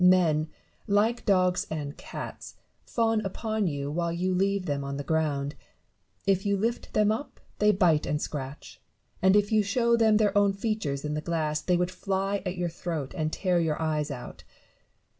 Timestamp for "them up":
6.93-7.39